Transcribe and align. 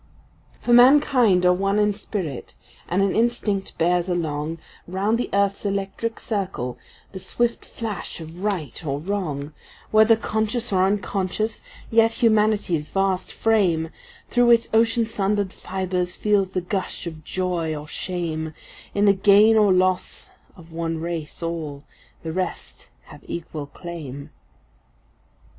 For 0.59 0.73
mankind 0.73 1.45
are 1.45 1.53
one 1.53 1.77
in 1.77 1.93
spirit, 1.93 2.55
and 2.87 3.03
an 3.03 3.15
instinct 3.15 3.77
bears 3.77 4.09
along, 4.09 4.57
Round 4.87 5.15
the 5.19 5.29
earth’s 5.31 5.63
electric 5.63 6.19
circle, 6.19 6.79
the 7.11 7.19
swift 7.19 7.63
flash 7.63 8.19
of 8.19 8.41
right 8.43 8.83
or 8.83 8.97
wrong; 8.97 9.53
Whether 9.91 10.15
conscious 10.15 10.73
or 10.73 10.85
unconscious, 10.87 11.61
yet 11.91 12.13
Humanity’s 12.13 12.89
vast 12.89 13.31
frame 13.31 13.91
Through 14.27 14.49
its 14.49 14.69
ocean 14.73 15.05
sundered 15.05 15.53
fibres 15.53 16.15
feels 16.15 16.49
the 16.53 16.61
gush 16.61 17.05
of 17.05 17.23
joy 17.23 17.75
or 17.75 17.87
shame;— 17.87 18.55
In 18.95 19.05
the 19.05 19.13
gain 19.13 19.55
or 19.55 19.71
loss 19.71 20.31
of 20.55 20.73
one 20.73 20.97
race 20.99 21.43
all 21.43 21.83
the 22.23 22.31
rest 22.33 22.87
have 23.03 23.23
equal 23.27 23.67
claim. 23.67 24.31